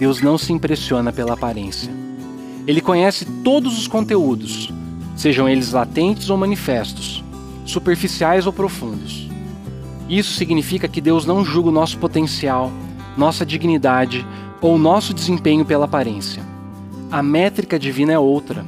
Deus 0.00 0.22
não 0.22 0.38
se 0.38 0.50
impressiona 0.50 1.12
pela 1.12 1.34
aparência. 1.34 1.92
Ele 2.66 2.80
conhece 2.80 3.26
todos 3.44 3.78
os 3.78 3.86
conteúdos, 3.86 4.72
sejam 5.14 5.46
eles 5.46 5.72
latentes 5.72 6.30
ou 6.30 6.38
manifestos, 6.38 7.22
superficiais 7.66 8.46
ou 8.46 8.52
profundos. 8.52 9.28
Isso 10.08 10.32
significa 10.32 10.88
que 10.88 11.02
Deus 11.02 11.26
não 11.26 11.44
julga 11.44 11.68
o 11.68 11.72
nosso 11.72 11.98
potencial, 11.98 12.72
nossa 13.14 13.44
dignidade 13.44 14.24
ou 14.60 14.78
nosso 14.78 15.14
desempenho 15.14 15.64
pela 15.64 15.86
aparência. 15.86 16.42
A 17.10 17.22
métrica 17.22 17.78
divina 17.78 18.12
é 18.12 18.18
outra. 18.18 18.64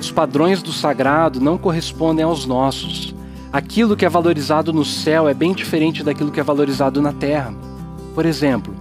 Os 0.00 0.10
padrões 0.10 0.62
do 0.62 0.72
sagrado 0.72 1.40
não 1.40 1.56
correspondem 1.58 2.24
aos 2.24 2.46
nossos. 2.46 3.14
Aquilo 3.52 3.96
que 3.96 4.04
é 4.04 4.08
valorizado 4.08 4.72
no 4.72 4.84
céu 4.84 5.28
é 5.28 5.34
bem 5.34 5.52
diferente 5.52 6.02
daquilo 6.02 6.30
que 6.30 6.40
é 6.40 6.42
valorizado 6.42 7.00
na 7.00 7.12
terra. 7.12 7.54
Por 8.14 8.26
exemplo, 8.26 8.74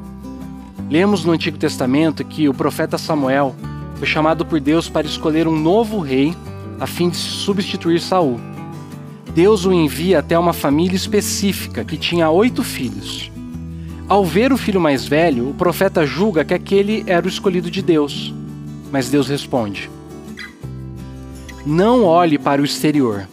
lemos 0.89 1.23
no 1.23 1.33
Antigo 1.33 1.57
Testamento 1.57 2.23
que 2.23 2.49
o 2.49 2.53
profeta 2.53 2.97
Samuel 2.97 3.55
foi 3.95 4.07
chamado 4.07 4.45
por 4.45 4.59
Deus 4.59 4.89
para 4.89 5.07
escolher 5.07 5.47
um 5.47 5.57
novo 5.57 5.99
rei 5.99 6.35
a 6.79 6.87
fim 6.87 7.09
de 7.09 7.17
substituir 7.17 8.01
Saul. 8.01 8.39
Deus 9.33 9.65
o 9.65 9.73
envia 9.73 10.19
até 10.19 10.37
uma 10.37 10.53
família 10.53 10.95
específica 10.95 11.83
que 11.83 11.97
tinha 11.97 12.29
oito 12.29 12.63
filhos. 12.63 13.31
Ao 14.07 14.23
ver 14.23 14.53
o 14.53 14.57
filho 14.57 14.79
mais 14.79 15.07
velho, 15.07 15.49
o 15.49 15.53
profeta 15.53 16.05
julga 16.05 16.45
que 16.45 16.53
aquele 16.53 17.03
era 17.07 17.25
o 17.25 17.29
escolhido 17.29 17.71
de 17.71 17.81
Deus. 17.81 18.31
Mas 18.91 19.09
Deus 19.09 19.27
responde: 19.27 19.89
Não 21.65 22.03
olhe 22.03 22.37
para 22.37 22.61
o 22.61 22.65
exterior. 22.65 23.27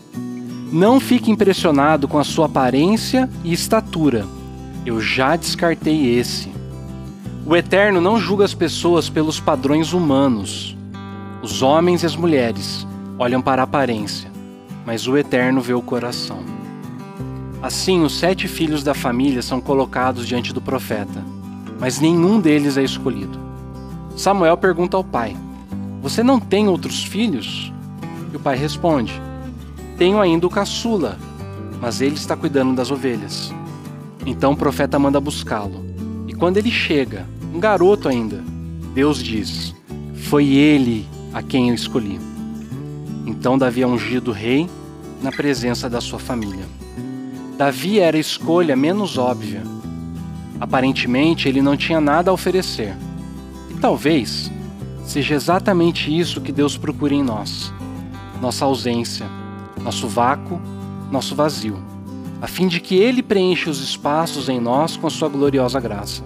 Não 0.73 0.99
fique 0.99 1.31
impressionado 1.31 2.09
com 2.09 2.19
a 2.19 2.25
sua 2.25 2.47
aparência 2.47 3.29
e 3.45 3.53
estatura. 3.53 4.27
Eu 4.87 4.99
já 4.99 5.37
descartei 5.37 6.19
esse. 6.19 6.51
O 7.45 7.55
Eterno 7.55 8.01
não 8.01 8.19
julga 8.19 8.47
as 8.47 8.55
pessoas 8.55 9.11
pelos 9.11 9.39
padrões 9.39 9.93
humanos. 9.93 10.75
Os 11.43 11.61
homens 11.61 12.03
e 12.03 12.07
as 12.07 12.17
mulheres 12.17 12.87
olham 13.19 13.43
para 13.43 13.63
a 13.63 13.65
aparência, 13.65 14.31
mas 14.87 15.07
o 15.07 15.19
Eterno 15.19 15.61
vê 15.61 15.75
o 15.75 15.83
coração. 15.83 16.52
Assim, 17.63 18.03
os 18.03 18.19
sete 18.19 18.49
filhos 18.49 18.83
da 18.83 18.93
família 18.93 19.41
são 19.41 19.61
colocados 19.61 20.27
diante 20.27 20.53
do 20.53 20.61
profeta, 20.61 21.25
mas 21.79 22.01
nenhum 22.01 22.41
deles 22.41 22.77
é 22.77 22.83
escolhido. 22.83 23.39
Samuel 24.17 24.57
pergunta 24.57 24.97
ao 24.97 25.05
pai: 25.05 25.37
Você 26.03 26.25
não 26.25 26.41
tem 26.41 26.67
outros 26.67 27.05
filhos? 27.05 27.73
E 28.33 28.37
o 28.37 28.41
pai 28.41 28.57
responde: 28.57 29.13
Tenho 29.97 30.21
ainda 30.21 30.45
o 30.45 30.51
caçula, 30.51 31.17
mas 31.81 32.01
ele 32.01 32.17
está 32.17 32.37
cuidando 32.37 32.75
das 32.75 32.91
ovelhas. 32.91 33.55
Então 34.27 34.55
o 34.55 34.57
profeta 34.57 34.99
manda 34.99 35.21
buscá-lo. 35.21 35.87
E 36.27 36.35
quando 36.35 36.57
ele 36.57 36.71
chega, 36.71 37.29
um 37.55 37.61
garoto 37.61 38.09
ainda, 38.09 38.43
Deus 38.93 39.23
diz: 39.23 39.73
Foi 40.15 40.49
ele 40.49 41.07
a 41.33 41.41
quem 41.41 41.69
eu 41.69 41.77
escolhi. 41.77 42.19
Então 43.25 43.57
Davi 43.57 43.83
é 43.83 43.87
ungido 43.87 44.33
rei 44.33 44.69
na 45.23 45.31
presença 45.31 45.89
da 45.89 46.01
sua 46.01 46.19
família. 46.19 46.82
Davi 47.57 48.01
era 48.01 48.17
a 48.17 48.21
escolha 48.21 48.75
menos 48.75 49.19
óbvia. 49.19 49.63
Aparentemente, 50.59 51.49
ele 51.49 51.61
não 51.61 51.77
tinha 51.77 52.01
nada 52.01 52.31
a 52.31 52.35
oferecer. 52.35 52.97
E 53.71 53.75
talvez 53.75 54.51
seja 55.05 55.35
exatamente 55.35 56.17
isso 56.17 56.41
que 56.41 56.53
Deus 56.53 56.77
procura 56.77 57.15
em 57.15 57.23
nós: 57.23 57.73
nossa 58.41 58.65
ausência, 58.65 59.27
nosso 59.83 60.09
vácuo, 60.09 60.61
nosso 61.11 61.35
vazio, 61.35 61.79
a 62.41 62.47
fim 62.47 62.69
de 62.69 62.81
que 62.81 62.97
Ele 62.97 63.23
preencha 63.23 63.69
os 63.69 63.83
espaços 63.83 64.49
em 64.49 64.59
nós 64.59 64.97
com 64.97 65.07
a 65.07 65.11
sua 65.11 65.29
gloriosa 65.29 65.79
graça. 65.79 66.23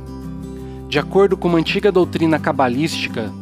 De 0.88 0.98
acordo 0.98 1.36
com 1.36 1.48
uma 1.48 1.58
antiga 1.58 1.90
doutrina 1.90 2.38
cabalística 2.38 3.32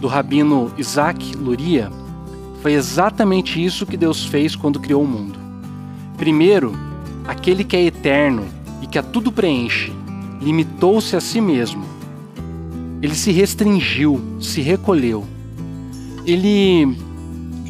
do 0.00 0.06
rabino 0.06 0.72
Isaac 0.78 1.36
Luria, 1.36 1.90
foi 2.60 2.74
exatamente 2.74 3.62
isso 3.62 3.84
que 3.84 3.96
Deus 3.96 4.24
fez 4.24 4.54
quando 4.54 4.78
criou 4.78 5.02
o 5.02 5.08
mundo. 5.08 5.38
Primeiro, 6.16 6.91
aquele 7.26 7.64
que 7.64 7.76
é 7.76 7.84
eterno 7.84 8.44
e 8.80 8.86
que 8.86 8.98
a 8.98 9.02
tudo 9.02 9.30
preenche, 9.30 9.92
limitou-se 10.40 11.14
a 11.16 11.20
si 11.20 11.40
mesmo. 11.40 11.84
Ele 13.00 13.14
se 13.14 13.32
restringiu, 13.32 14.20
se 14.40 14.60
recolheu. 14.60 15.24
Ele 16.26 16.96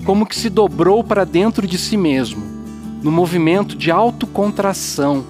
como 0.04 0.26
que 0.26 0.36
se 0.36 0.50
dobrou 0.50 1.04
para 1.04 1.24
dentro 1.24 1.66
de 1.66 1.78
si 1.78 1.96
mesmo, 1.96 2.42
no 3.02 3.10
movimento 3.10 3.76
de 3.76 3.90
autocontração 3.90 5.24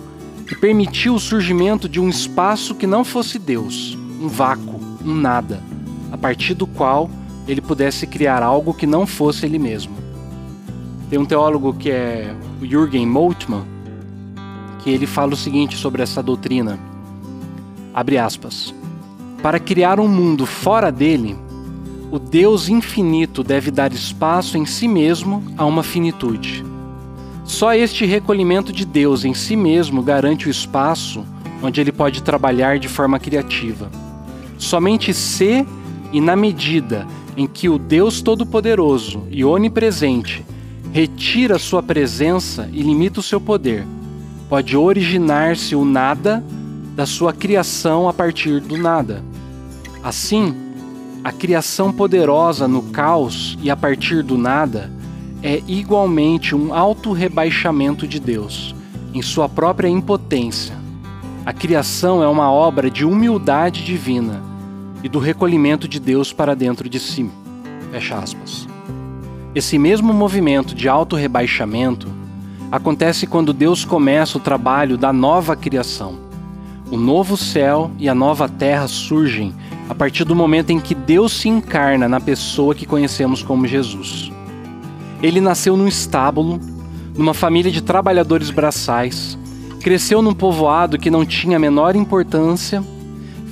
que 0.46 0.54
permitiu 0.56 1.14
o 1.14 1.20
surgimento 1.20 1.88
de 1.88 2.00
um 2.00 2.08
espaço 2.08 2.74
que 2.74 2.86
não 2.86 3.04
fosse 3.04 3.38
Deus, 3.38 3.96
um 4.20 4.28
vácuo, 4.28 4.80
um 5.04 5.14
nada, 5.14 5.62
a 6.10 6.16
partir 6.16 6.54
do 6.54 6.66
qual 6.66 7.10
ele 7.46 7.60
pudesse 7.60 8.06
criar 8.06 8.42
algo 8.42 8.72
que 8.74 8.86
não 8.86 9.06
fosse 9.06 9.44
ele 9.46 9.58
mesmo. 9.58 9.94
Tem 11.10 11.18
um 11.18 11.24
teólogo 11.24 11.74
que 11.74 11.90
é 11.90 12.34
o 12.60 12.66
Jürgen 12.66 13.06
Moltmann, 13.06 13.64
que 14.82 14.90
ele 14.90 15.06
fala 15.06 15.34
o 15.34 15.36
seguinte 15.36 15.76
sobre 15.76 16.02
essa 16.02 16.22
doutrina. 16.22 16.78
Abre 17.94 18.18
aspas. 18.18 18.74
Para 19.42 19.58
criar 19.58 20.00
um 20.00 20.08
mundo 20.08 20.46
fora 20.46 20.90
dele, 20.90 21.36
o 22.10 22.18
Deus 22.18 22.68
infinito 22.68 23.42
deve 23.42 23.70
dar 23.70 23.92
espaço 23.92 24.58
em 24.58 24.66
si 24.66 24.86
mesmo 24.86 25.42
a 25.56 25.64
uma 25.64 25.82
finitude. 25.82 26.64
Só 27.44 27.74
este 27.74 28.04
recolhimento 28.04 28.72
de 28.72 28.84
Deus 28.84 29.24
em 29.24 29.34
si 29.34 29.56
mesmo 29.56 30.02
garante 30.02 30.46
o 30.46 30.50
espaço 30.50 31.24
onde 31.62 31.80
ele 31.80 31.92
pode 31.92 32.22
trabalhar 32.22 32.78
de 32.78 32.88
forma 32.88 33.18
criativa. 33.18 33.90
Somente 34.58 35.14
se 35.14 35.66
e 36.12 36.20
na 36.20 36.36
medida 36.36 37.06
em 37.36 37.46
que 37.46 37.68
o 37.68 37.78
Deus 37.78 38.20
Todo-Poderoso 38.20 39.22
e 39.30 39.44
Onipresente 39.44 40.44
retira 40.92 41.58
sua 41.58 41.82
presença 41.82 42.68
e 42.72 42.82
limita 42.82 43.20
o 43.20 43.22
seu 43.22 43.40
poder, 43.40 43.86
pode 44.52 44.76
originar-se 44.76 45.74
o 45.74 45.82
nada 45.82 46.44
da 46.94 47.06
sua 47.06 47.32
criação 47.32 48.06
a 48.06 48.12
partir 48.12 48.60
do 48.60 48.76
nada. 48.76 49.24
Assim, 50.04 50.54
a 51.24 51.32
criação 51.32 51.90
poderosa 51.90 52.68
no 52.68 52.82
caos 52.82 53.56
e 53.62 53.70
a 53.70 53.76
partir 53.78 54.22
do 54.22 54.36
nada 54.36 54.90
é 55.42 55.62
igualmente 55.66 56.54
um 56.54 56.74
auto-rebaixamento 56.74 58.06
de 58.06 58.20
Deus, 58.20 58.74
em 59.14 59.22
sua 59.22 59.48
própria 59.48 59.88
impotência. 59.88 60.76
A 61.46 61.54
criação 61.54 62.22
é 62.22 62.28
uma 62.28 62.52
obra 62.52 62.90
de 62.90 63.06
humildade 63.06 63.82
divina 63.82 64.42
e 65.02 65.08
do 65.08 65.18
recolhimento 65.18 65.88
de 65.88 65.98
Deus 65.98 66.30
para 66.30 66.54
dentro 66.54 66.90
de 66.90 67.00
si. 67.00 67.30
Fecha 67.90 68.18
aspas. 68.18 68.68
Esse 69.54 69.78
mesmo 69.78 70.12
movimento 70.12 70.74
de 70.74 70.90
auto-rebaixamento 70.90 72.20
acontece 72.72 73.26
quando 73.26 73.52
Deus 73.52 73.84
começa 73.84 74.38
o 74.38 74.40
trabalho 74.40 74.96
da 74.96 75.12
nova 75.12 75.54
criação. 75.54 76.18
O 76.90 76.96
novo 76.96 77.36
céu 77.36 77.90
e 77.98 78.08
a 78.08 78.14
nova 78.14 78.48
terra 78.48 78.88
surgem 78.88 79.54
a 79.88 79.94
partir 79.94 80.24
do 80.24 80.34
momento 80.34 80.70
em 80.70 80.80
que 80.80 80.94
Deus 80.94 81.32
se 81.32 81.48
encarna 81.48 82.08
na 82.08 82.18
pessoa 82.18 82.74
que 82.74 82.86
conhecemos 82.86 83.42
como 83.42 83.66
Jesus. 83.66 84.32
Ele 85.22 85.40
nasceu 85.40 85.76
num 85.76 85.86
estábulo, 85.86 86.58
numa 87.16 87.34
família 87.34 87.70
de 87.70 87.82
trabalhadores 87.82 88.50
braçais, 88.50 89.38
cresceu 89.80 90.22
num 90.22 90.34
povoado 90.34 90.98
que 90.98 91.10
não 91.10 91.24
tinha 91.24 91.58
a 91.58 91.60
menor 91.60 91.94
importância 91.94 92.82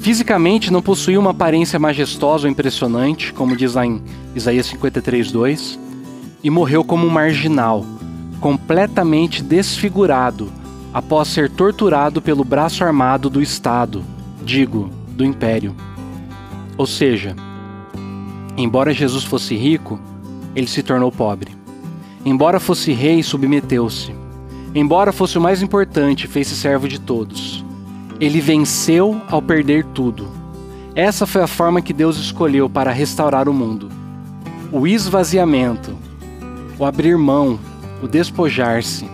Fisicamente 0.00 0.73
não 0.73 0.81
possuía 0.81 1.21
uma 1.21 1.33
aparência 1.33 1.79
majestosa 1.79 2.47
ou 2.47 2.50
impressionante, 2.50 3.35
como 3.35 3.55
diz 3.55 3.75
lá 3.75 3.85
em 3.85 4.00
Isaías 4.35 4.67
53:2, 4.67 5.79
e 6.43 6.49
morreu 6.49 6.83
como 6.83 7.07
um 7.07 7.11
marginal, 7.11 7.85
completamente 8.41 9.43
desfigurado, 9.43 10.51
após 10.93 11.29
ser 11.29 11.51
torturado 11.51 12.21
pelo 12.21 12.43
braço 12.43 12.83
armado 12.83 13.31
do 13.31 13.41
Estado, 13.41 14.03
digo, 14.43 14.91
do 15.09 15.25
Império. 15.25 15.75
Ou 16.77 16.87
seja, 16.87 17.37
embora 18.57 18.95
Jesus 18.95 19.23
fosse 19.23 19.55
rico, 19.55 20.01
ele 20.57 20.67
se 20.67 20.83
tornou 20.83 21.13
pobre. 21.13 21.55
Embora 22.25 22.59
fosse 22.59 22.93
rei, 22.93 23.23
submeteu-se. 23.23 24.15
Embora 24.75 25.13
fosse 25.13 25.39
o 25.39 25.41
mais 25.41 25.63
importante, 25.63 26.27
fez-se 26.27 26.55
servo 26.55 26.89
de 26.89 27.01
todos. 27.01 27.65
Ele 28.19 28.41
venceu 28.41 29.21
ao 29.29 29.41
perder 29.41 29.85
tudo. 29.95 30.29
Essa 30.95 31.27
foi 31.27 31.43
a 31.43 31.47
forma 31.47 31.81
que 31.81 31.93
Deus 31.93 32.19
escolheu 32.19 32.69
para 32.69 32.91
restaurar 32.93 33.49
o 33.49 33.55
mundo. 33.55 33.89
O 34.73 34.87
esvaziamento, 34.87 35.97
o 36.79 36.85
abrir 36.85 37.17
mão, 37.17 37.59
o 38.02 38.09
despojar-se. 38.09 39.09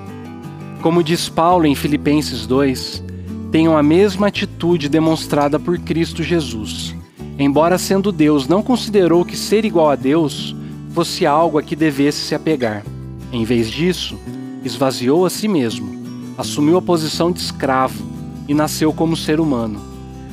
Como 0.82 1.02
diz 1.02 1.28
Paulo 1.28 1.66
em 1.66 1.74
Filipenses 1.74 2.46
2, 2.46 3.02
tenham 3.50 3.76
a 3.76 3.82
mesma 3.82 4.28
atitude 4.28 4.88
demonstrada 4.88 5.58
por 5.58 5.78
Cristo 5.78 6.22
Jesus. 6.22 6.94
Embora 7.38 7.78
sendo 7.78 8.12
Deus, 8.12 8.48
não 8.48 8.62
considerou 8.62 9.24
que 9.24 9.36
ser 9.36 9.64
igual 9.64 9.90
a 9.90 9.96
Deus 9.96 10.54
fosse 10.92 11.26
algo 11.26 11.58
a 11.58 11.62
que 11.62 11.76
devesse 11.76 12.18
se 12.18 12.34
apegar. 12.34 12.84
Em 13.32 13.44
vez 13.44 13.70
disso, 13.70 14.18
esvaziou 14.64 15.26
a 15.26 15.30
si 15.30 15.48
mesmo, 15.48 15.94
assumiu 16.38 16.76
a 16.78 16.82
posição 16.82 17.30
de 17.30 17.40
escravo 17.40 18.04
e 18.48 18.54
nasceu 18.54 18.92
como 18.92 19.16
ser 19.16 19.40
humano. 19.40 19.80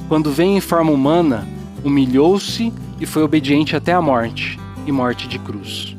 Quando 0.07 0.31
veio 0.31 0.55
em 0.55 0.61
forma 0.61 0.91
humana, 0.91 1.47
humilhou-se 1.83 2.71
e 2.99 3.05
foi 3.05 3.23
obediente 3.23 3.75
até 3.75 3.93
a 3.93 4.01
morte 4.01 4.59
e 4.85 4.91
morte 4.91 5.27
de 5.27 5.39
cruz. 5.39 5.95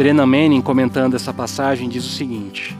Brennan 0.00 0.24
Manning, 0.24 0.62
comentando 0.62 1.14
essa 1.14 1.30
passagem, 1.30 1.86
diz 1.86 2.06
o 2.06 2.08
seguinte: 2.08 2.74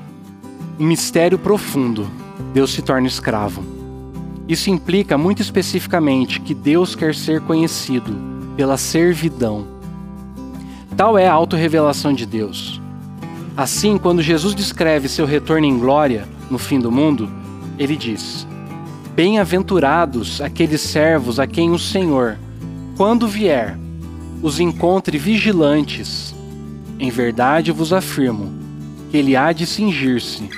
Um 0.79 0.87
mistério 0.87 1.39
profundo. 1.39 2.09
Deus 2.55 2.73
se 2.73 2.81
torna 2.81 3.07
escravo. 3.07 3.63
Isso 4.49 4.71
implica 4.71 5.19
muito 5.19 5.43
especificamente 5.43 6.41
que 6.41 6.55
Deus 6.55 6.95
quer 6.95 7.15
ser 7.15 7.43
conhecido 7.43 8.17
pela 8.57 8.79
servidão. 8.79 9.67
Tal 10.97 11.19
é 11.19 11.29
a 11.29 11.33
autorrevelação 11.35 12.15
de 12.15 12.25
Deus. 12.25 12.81
Assim, 13.55 13.99
quando 13.99 14.23
Jesus 14.23 14.55
descreve 14.55 15.07
seu 15.07 15.27
retorno 15.27 15.67
em 15.67 15.79
glória 15.79 16.27
no 16.51 16.57
fim 16.57 16.81
do 16.81 16.91
mundo, 16.91 17.29
ele 17.79 17.97
diz: 17.99 18.47
Bem-aventurados 19.15 20.41
aqueles 20.41 20.81
servos 20.81 21.39
a 21.39 21.47
quem 21.47 21.71
o 21.71 21.79
Senhor, 21.79 22.39
quando 22.97 23.29
vier, 23.29 23.79
os 24.41 24.59
encontre 24.59 25.19
vigilantes. 25.19 26.40
Em 27.01 27.09
verdade 27.09 27.73
vos 27.73 27.95
afirmo 27.95 28.53
que 29.11 29.17
ele 29.17 29.35
há 29.35 29.53
de 29.53 29.65
cingir-se. 29.67 30.51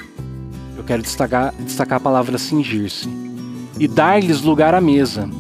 Eu 0.77 0.83
quero 0.83 1.01
destacar, 1.01 1.55
destacar 1.61 1.99
a 1.99 2.01
palavra 2.01 2.37
cingir-se. 2.37 3.09
E 3.79 3.87
dar-lhes 3.87 4.41
lugar 4.41 4.75
à 4.75 4.81
mesa, 4.81 5.31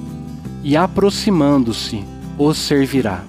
e 0.62 0.76
aproximando-se, 0.76 2.04
os 2.38 2.56
servirá. 2.56 3.24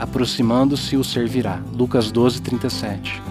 Aproximando-se, 0.00 0.96
os 0.96 1.12
servirá. 1.12 1.60
Lucas 1.76 2.10
12, 2.10 2.40
37. 2.40 3.22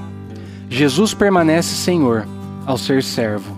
Jesus 0.69 1.15
permanece 1.15 1.73
Senhor 1.75 2.27
ao 2.65 2.77
ser 2.77 3.01
servo. 3.01 3.57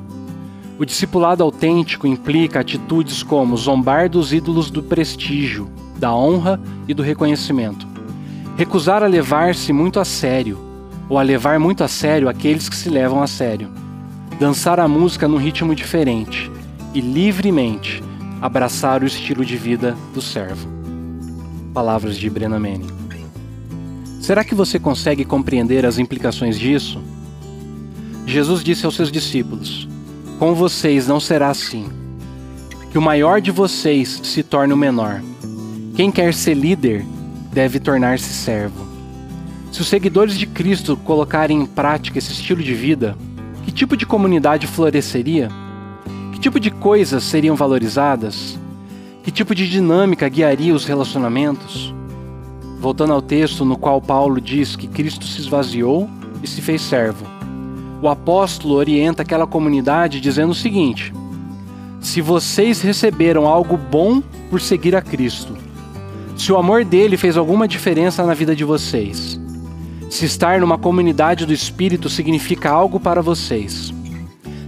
O 0.79 0.85
discipulado 0.85 1.43
autêntico 1.43 2.07
implica 2.07 2.61
atitudes 2.61 3.21
como 3.21 3.57
zombar 3.57 4.09
dos 4.09 4.31
ídolos 4.31 4.71
do 4.71 4.81
prestígio, 4.81 5.69
da 5.99 6.15
honra 6.15 6.59
e 6.87 6.93
do 6.93 7.03
reconhecimento. 7.03 7.92
Recusar 8.55 9.01
a 9.01 9.07
levar-se 9.07 9.73
muito 9.73 9.99
a 9.99 10.05
sério, 10.05 10.59
ou 11.09 11.17
a 11.17 11.23
levar 11.23 11.59
muito 11.59 11.83
a 11.83 11.87
sério 11.87 12.29
aqueles 12.29 12.69
que 12.69 12.75
se 12.75 12.87
levam 12.87 13.21
a 13.21 13.27
sério. 13.27 13.67
Dançar 14.39 14.79
a 14.79 14.87
música 14.87 15.27
num 15.27 15.37
ritmo 15.37 15.73
diferente 15.73 16.51
e 16.93 17.01
livremente 17.01 18.03
abraçar 18.39 19.01
o 19.01 19.07
estilo 19.07 19.43
de 19.43 19.57
vida 19.57 19.97
do 20.13 20.21
servo. 20.21 20.67
Palavras 21.73 22.15
de 22.15 22.29
Brena 22.29 22.59
Manning. 22.59 22.91
Será 24.21 24.43
que 24.43 24.53
você 24.53 24.77
consegue 24.77 25.25
compreender 25.25 25.85
as 25.85 25.97
implicações 25.97 26.59
disso? 26.59 27.01
Jesus 28.27 28.63
disse 28.63 28.85
aos 28.85 28.95
seus 28.95 29.11
discípulos: 29.11 29.87
Com 30.37 30.53
vocês 30.53 31.07
não 31.07 31.19
será 31.19 31.49
assim. 31.49 31.89
Que 32.91 32.99
o 32.99 33.01
maior 33.01 33.41
de 33.41 33.49
vocês 33.49 34.21
se 34.23 34.43
torne 34.43 34.73
o 34.73 34.77
menor. 34.77 35.23
Quem 35.95 36.11
quer 36.11 36.35
ser 36.35 36.53
líder 36.53 37.03
deve 37.53 37.79
tornar-se 37.79 38.33
servo. 38.33 38.85
Se 39.71 39.81
os 39.81 39.87
seguidores 39.87 40.37
de 40.37 40.45
Cristo 40.45 40.97
colocarem 40.97 41.61
em 41.61 41.65
prática 41.65 42.17
esse 42.19 42.31
estilo 42.31 42.61
de 42.61 42.73
vida, 42.73 43.17
que 43.63 43.71
tipo 43.71 43.95
de 43.95 44.05
comunidade 44.05 44.67
floresceria? 44.67 45.49
Que 46.31 46.39
tipo 46.39 46.59
de 46.59 46.69
coisas 46.69 47.23
seriam 47.23 47.55
valorizadas? 47.55 48.59
Que 49.23 49.31
tipo 49.31 49.55
de 49.55 49.69
dinâmica 49.69 50.27
guiaria 50.27 50.75
os 50.75 50.85
relacionamentos? 50.85 51.93
Voltando 52.79 53.13
ao 53.13 53.21
texto 53.21 53.63
no 53.63 53.77
qual 53.77 54.01
Paulo 54.01 54.41
diz 54.41 54.75
que 54.75 54.87
Cristo 54.87 55.25
se 55.25 55.39
esvaziou 55.39 56.09
e 56.43 56.47
se 56.47 56.61
fez 56.61 56.81
servo 56.81 57.33
o 58.03 58.09
apóstolo 58.09 58.75
orienta 58.75 59.21
aquela 59.21 59.47
comunidade 59.47 60.19
dizendo 60.19 60.51
o 60.51 60.55
seguinte: 60.55 61.13
Se 62.01 62.19
vocês 62.19 62.81
receberam 62.81 63.47
algo 63.47 63.77
bom 63.77 64.21
por 64.49 64.59
seguir 64.59 64.93
a 64.93 65.01
Cristo, 65.01 65.55
se 66.35 66.51
o 66.51 66.57
amor 66.57 66.83
dele 66.83 67.17
fez 67.17 67.37
alguma 67.37 67.67
diferença 67.67 68.23
na 68.23 68.33
vida 68.33 68.55
de 68.55 68.63
vocês, 68.63 69.39
se 70.09 70.25
estar 70.25 70.59
numa 70.59 70.77
comunidade 70.77 71.45
do 71.45 71.53
Espírito 71.53 72.09
significa 72.09 72.69
algo 72.69 72.99
para 72.99 73.21
vocês, 73.21 73.93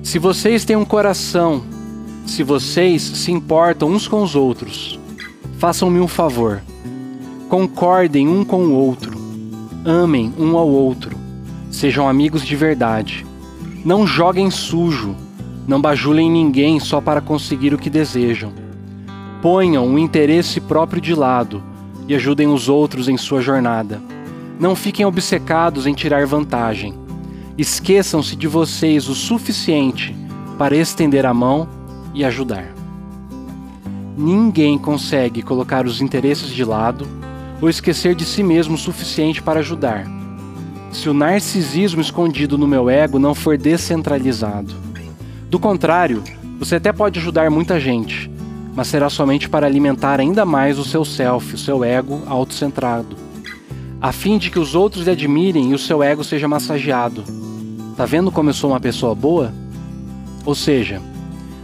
se 0.03 0.19
vocês 0.19 0.65
têm 0.65 0.75
um 0.75 0.85
coração, 0.85 1.63
se 2.25 2.43
vocês 2.43 3.01
se 3.01 3.31
importam 3.31 3.89
uns 3.89 4.07
com 4.07 4.23
os 4.23 4.35
outros, 4.35 4.99
façam-me 5.57 5.99
um 5.99 6.07
favor. 6.07 6.61
Concordem 7.49 8.27
um 8.27 8.43
com 8.43 8.65
o 8.65 8.73
outro, 8.73 9.17
amem 9.85 10.33
um 10.37 10.57
ao 10.57 10.67
outro, 10.67 11.15
sejam 11.69 12.09
amigos 12.09 12.45
de 12.45 12.55
verdade 12.55 13.25
não 13.85 14.07
joguem 14.07 14.49
sujo, 14.49 15.15
não 15.67 15.79
bajulem 15.79 16.27
ninguém 16.27 16.79
só 16.79 16.99
para 16.99 17.21
conseguir 17.21 17.71
o 17.71 17.77
que 17.77 17.87
desejam. 17.87 18.51
Ponham 19.45 19.93
o 19.93 19.99
interesse 19.99 20.59
próprio 20.59 20.99
de 20.99 21.13
lado 21.13 21.61
e 22.07 22.15
ajudem 22.15 22.47
os 22.47 22.67
outros 22.67 23.07
em 23.07 23.15
sua 23.15 23.43
jornada. 23.43 24.01
Não 24.59 24.75
fiquem 24.75 25.05
obcecados 25.05 25.85
em 25.85 25.93
tirar 25.93 26.25
vantagem. 26.25 26.95
Esqueçam-se 27.55 28.35
de 28.35 28.47
vocês 28.47 29.07
o 29.07 29.13
suficiente 29.13 30.15
para 30.57 30.75
estender 30.75 31.27
a 31.27 31.31
mão 31.31 31.69
e 32.11 32.25
ajudar. 32.25 32.73
Ninguém 34.17 34.79
consegue 34.79 35.43
colocar 35.43 35.85
os 35.85 36.01
interesses 36.01 36.49
de 36.49 36.65
lado 36.65 37.07
ou 37.61 37.69
esquecer 37.69 38.15
de 38.15 38.25
si 38.25 38.41
mesmo 38.41 38.73
o 38.73 38.79
suficiente 38.79 39.43
para 39.43 39.59
ajudar 39.59 40.07
se 40.91 41.07
o 41.07 41.13
narcisismo 41.13 42.01
escondido 42.01 42.57
no 42.57 42.67
meu 42.67 42.89
ego 42.89 43.19
não 43.19 43.35
for 43.35 43.59
descentralizado. 43.59 44.73
Do 45.51 45.59
contrário, 45.59 46.23
você 46.57 46.77
até 46.77 46.91
pode 46.91 47.19
ajudar 47.19 47.51
muita 47.51 47.79
gente, 47.79 48.33
mas 48.75 48.87
será 48.87 49.09
somente 49.09 49.47
para 49.49 49.65
alimentar 49.65 50.19
ainda 50.19 50.45
mais 50.45 50.77
o 50.77 50.83
seu 50.83 51.05
self, 51.05 51.55
o 51.55 51.57
seu 51.57 51.83
ego 51.83 52.21
autocentrado, 52.27 53.15
a 54.01 54.11
fim 54.11 54.37
de 54.37 54.51
que 54.51 54.59
os 54.59 54.75
outros 54.75 55.05
lhe 55.05 55.11
admirem 55.11 55.71
e 55.71 55.73
o 55.73 55.79
seu 55.79 56.03
ego 56.03 56.23
seja 56.23 56.47
massageado. 56.47 57.23
Tá 57.95 58.05
vendo 58.05 58.31
como 58.31 58.49
eu 58.49 58.53
sou 58.53 58.71
uma 58.71 58.79
pessoa 58.79 59.15
boa? 59.15 59.53
Ou 60.45 60.53
seja, 60.53 61.01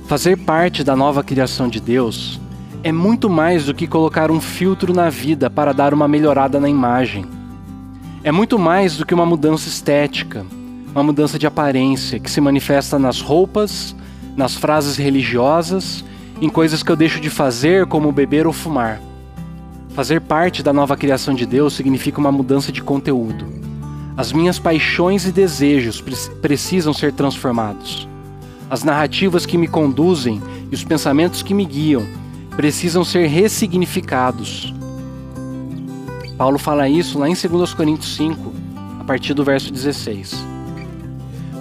fazer 0.08 0.38
parte 0.38 0.84
da 0.84 0.96
nova 0.96 1.24
criação 1.24 1.68
de 1.68 1.80
Deus 1.80 2.40
é 2.84 2.92
muito 2.92 3.30
mais 3.30 3.66
do 3.66 3.74
que 3.74 3.86
colocar 3.86 4.32
um 4.32 4.40
filtro 4.40 4.94
na 4.94 5.10
vida 5.10 5.50
para 5.50 5.74
dar 5.74 5.94
uma 5.94 6.08
melhorada 6.08 6.60
na 6.60 6.70
imagem 6.70 7.26
é 8.24 8.32
muito 8.32 8.60
mais 8.60 8.98
do 8.98 9.06
que 9.06 9.16
uma 9.16 9.26
mudança 9.26 9.68
estética, 9.68 10.46
uma 10.92 11.02
mudança 11.02 11.40
de 11.40 11.48
aparência 11.48 12.20
que 12.20 12.30
se 12.30 12.40
manifesta 12.40 13.00
nas 13.00 13.20
roupas, 13.20 13.96
nas 14.38 14.56
frases 14.56 14.96
religiosas, 14.96 16.06
em 16.42 16.50
coisas 16.50 16.82
que 16.82 16.92
eu 16.92 16.96
deixo 16.96 17.22
de 17.22 17.30
fazer, 17.30 17.86
como 17.86 18.12
beber 18.12 18.48
ou 18.48 18.52
fumar. 18.52 19.00
Fazer 19.90 20.20
parte 20.20 20.64
da 20.64 20.74
nova 20.74 20.98
criação 20.98 21.36
de 21.36 21.46
Deus 21.46 21.74
significa 21.74 22.20
uma 22.20 22.32
mudança 22.32 22.72
de 22.72 22.82
conteúdo. 22.82 23.46
As 24.18 24.34
minhas 24.34 24.58
paixões 24.58 25.26
e 25.26 25.32
desejos 25.32 26.04
precisam 26.42 26.94
ser 26.94 27.14
transformados. 27.14 28.08
As 28.70 28.84
narrativas 28.84 29.46
que 29.46 29.58
me 29.58 29.68
conduzem 29.68 30.42
e 30.72 30.76
os 30.76 30.84
pensamentos 30.84 31.44
que 31.44 31.54
me 31.54 31.64
guiam 31.64 32.06
precisam 32.56 33.04
ser 33.04 33.28
ressignificados. 33.28 34.74
Paulo 36.38 36.58
fala 36.58 36.90
isso 36.90 37.20
lá 37.20 37.30
em 37.30 37.36
2 37.36 37.74
Coríntios 37.74 38.16
5, 38.16 38.54
a 39.00 39.04
partir 39.04 39.36
do 39.36 39.44
verso 39.44 39.72
16. 39.72 40.44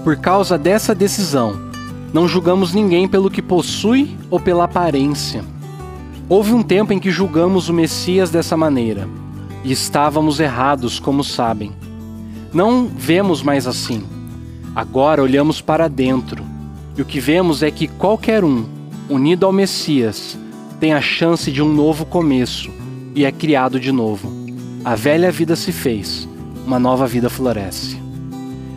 Por 0.03 0.17
causa 0.17 0.57
dessa 0.57 0.95
decisão, 0.95 1.70
não 2.13 2.27
julgamos 2.27 2.75
ninguém 2.75 3.07
pelo 3.07 3.31
que 3.31 3.43
possui 3.43 4.17
ou 4.31 4.41
pela 4.41 4.65
aparência. 4.65 5.45
Houve 6.29 6.53
um 6.53 6.63
tempo 6.63 6.93
em 6.93 6.99
que 6.99 7.11
julgamos 7.11 7.69
o 7.69 7.73
Messias 7.73 8.31
dessa 8.31 8.57
maneira, 8.57 9.09
e 9.65 9.73
estávamos 9.73 10.41
errados, 10.41 10.99
como 10.99 11.23
sabem. 11.23 11.73
Não 12.53 12.87
vemos 12.87 13.43
mais 13.43 13.67
assim. 13.67 14.03
Agora 14.75 15.23
olhamos 15.23 15.61
para 15.61 15.89
dentro, 15.89 16.45
e 16.97 17.03
o 17.03 17.05
que 17.05 17.21
vemos 17.21 17.63
é 17.63 17.71
que 17.71 17.89
qualquer 17.89 18.45
um, 18.45 18.65
unido 19.09 19.47
ao 19.47 19.53
Messias, 19.53 20.39
tem 20.79 20.95
a 20.95 21.01
chance 21.01 21.51
de 21.51 21.63
um 21.63 21.73
novo 21.73 22.07
começo 22.07 22.71
e 23.15 23.25
é 23.25 23.33
criado 23.33 23.79
de 23.79 23.93
novo. 23.93 24.33
A 24.85 24.95
velha 24.95 25.31
vida 25.31 25.55
se 25.55 25.73
fez, 25.73 26.29
uma 26.65 26.79
nova 26.79 27.07
vida 27.07 27.29
floresce. 27.29 28.01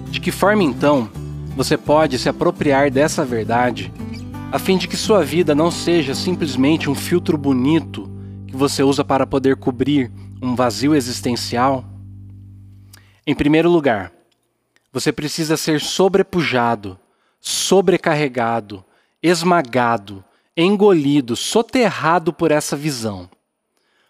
De 0.09 0.19
que 0.19 0.31
forma 0.31 0.63
então 0.63 1.09
você 1.55 1.77
pode 1.77 2.17
se 2.17 2.29
apropriar 2.29 2.89
dessa 2.91 3.23
verdade 3.23 3.91
a 4.51 4.59
fim 4.59 4.77
de 4.77 4.87
que 4.87 4.95
sua 4.95 5.23
vida 5.23 5.55
não 5.55 5.71
seja 5.71 6.13
simplesmente 6.13 6.89
um 6.89 6.95
filtro 6.95 7.37
bonito 7.37 8.09
que 8.47 8.55
você 8.55 8.83
usa 8.83 9.03
para 9.03 9.25
poder 9.25 9.55
cobrir 9.55 10.11
um 10.41 10.55
vazio 10.55 10.93
existencial? 10.93 11.83
Em 13.25 13.33
primeiro 13.33 13.69
lugar, 13.69 14.11
você 14.91 15.11
precisa 15.11 15.57
ser 15.57 15.81
sobrepujado, 15.81 16.99
sobrecarregado, 17.39 18.83
esmagado, 19.21 20.23
engolido, 20.55 21.35
soterrado 21.35 22.31
por 22.31 22.51
essa 22.51 22.75
visão. 22.75 23.29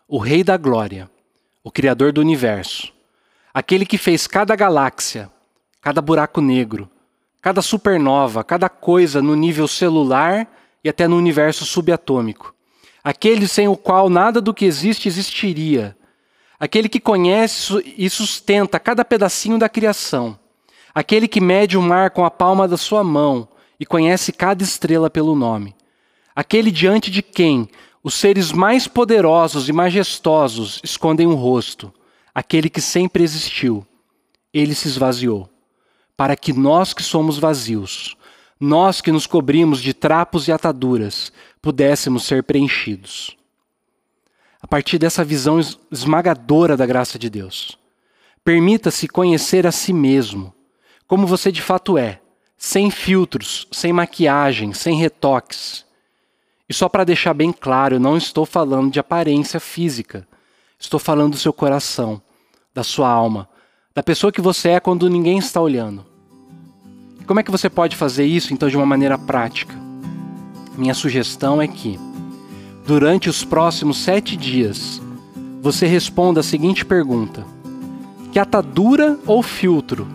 O 0.08 0.18
Rei 0.18 0.44
da 0.44 0.58
Glória 0.58 1.10
o 1.64 1.72
Criador 1.72 2.12
do 2.12 2.20
universo, 2.20 2.92
aquele 3.54 3.86
que 3.86 3.98
fez 3.98 4.28
cada 4.28 4.54
galáxia, 4.54 5.32
cada 5.82 6.02
buraco 6.02 6.42
negro, 6.42 6.90
cada 7.44 7.62
supernova, 7.62 8.42
cada 8.42 8.70
coisa 8.70 9.22
no 9.22 9.36
nível 9.36 9.68
celular 9.68 10.48
e 10.82 10.88
até 10.88 11.10
no 11.10 11.18
universo 11.18 11.66
subatômico, 11.66 12.56
aquele 13.04 13.50
sem 13.50 13.68
o 13.68 13.76
qual 13.76 14.10
nada 14.10 14.40
do 14.40 14.54
que 14.54 14.64
existe 14.64 15.10
existiria, 15.10 15.94
aquele 16.58 16.88
que 16.88 17.02
conhece 17.02 17.74
e 17.98 18.10
sustenta 18.10 18.80
cada 18.80 19.04
pedacinho 19.04 19.60
da 19.60 19.68
criação, 19.68 20.40
aquele 20.96 21.28
que 21.28 21.42
mede 21.42 21.78
o 21.78 21.82
mar 21.82 22.12
com 22.12 22.24
a 22.24 22.32
palma 22.32 22.66
da 22.66 22.78
sua 22.78 23.04
mão 23.04 23.50
e 23.78 23.86
conhece 23.86 24.32
cada 24.32 24.64
estrela 24.64 25.10
pelo 25.10 25.36
nome. 25.36 25.76
Aquele 26.34 26.72
diante 26.72 27.12
de 27.12 27.22
quem 27.22 27.68
os 28.02 28.14
seres 28.14 28.54
mais 28.54 28.88
poderosos 28.88 29.68
e 29.68 29.74
majestosos 29.74 30.80
escondem 30.82 31.28
o 31.28 31.36
rosto, 31.36 31.94
aquele 32.34 32.70
que 32.70 32.80
sempre 32.80 33.22
existiu. 33.22 33.86
Ele 34.54 34.74
se 34.74 34.88
esvaziou, 34.88 35.50
para 36.16 36.36
que 36.36 36.54
nós 36.54 36.94
que 36.94 37.04
somos 37.04 37.38
vazios, 37.38 38.16
nós 38.60 39.02
que 39.02 39.12
nos 39.12 39.28
cobrimos 39.28 39.82
de 39.82 39.94
trapos 39.94 40.48
e 40.48 40.52
ataduras, 40.52 41.34
pudéssemos 41.62 42.24
ser 42.24 42.44
preenchidos. 42.44 43.36
A 44.62 44.68
partir 44.68 44.98
dessa 44.98 45.24
visão 45.24 45.60
esmagadora 45.92 46.78
da 46.78 46.86
graça 46.86 47.20
de 47.20 47.30
Deus, 47.30 47.78
permita-se 48.44 49.08
conhecer 49.08 49.68
a 49.68 49.72
si 49.72 49.92
mesmo, 49.92 50.54
como 51.08 51.28
você 51.28 51.52
de 51.52 51.62
fato 51.62 51.98
é, 51.98 52.22
sem 52.58 52.90
filtros, 52.90 53.68
sem 53.72 53.92
maquiagem, 53.92 54.74
sem 54.74 54.98
retoques. 54.98 55.86
E 56.70 56.74
só 56.74 56.88
para 56.88 57.04
deixar 57.04 57.34
bem 57.34 57.52
claro, 57.52 57.96
eu 57.96 58.00
não 58.00 58.16
estou 58.16 58.46
falando 58.46 58.90
de 58.90 59.00
aparência 59.00 59.60
física. 59.60 60.26
Estou 60.80 61.00
falando 61.00 61.34
do 61.34 61.38
seu 61.38 61.52
coração, 61.52 62.22
da 62.74 62.84
sua 62.84 63.10
alma, 63.10 63.50
da 63.96 64.02
pessoa 64.02 64.32
que 64.32 64.42
você 64.42 64.70
é 64.70 64.80
quando 64.80 65.08
ninguém 65.08 65.38
está 65.38 65.62
olhando. 65.62 66.04
Como 67.28 67.40
é 67.40 67.44
que 67.44 67.52
você 67.52 67.70
pode 67.70 67.96
fazer 67.96 68.26
isso 68.26 68.52
então 68.52 68.68
de 68.68 68.76
uma 68.76 68.88
maneira 68.88 69.20
prática? 69.20 69.76
Minha 70.76 70.96
sugestão 70.96 71.62
é 71.62 71.68
que, 71.68 72.00
durante 72.88 73.30
os 73.30 73.46
próximos 73.46 74.00
sete 74.00 74.36
dias, 74.36 75.00
você 75.62 75.86
responda 75.86 76.40
a 76.40 76.44
seguinte 76.44 76.84
pergunta: 76.84 77.46
Que 78.32 78.40
atadura 78.40 79.20
ou 79.28 79.44
filtro 79.44 80.08